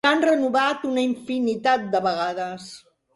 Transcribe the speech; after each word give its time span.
L'han 0.05 0.23
renovat 0.25 0.87
una 0.91 1.03
infinitat 1.07 1.83
de 1.97 2.01
vegades. 2.07 2.67